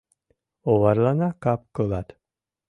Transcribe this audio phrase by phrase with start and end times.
[0.71, 2.07] Оварлана кап-кылат;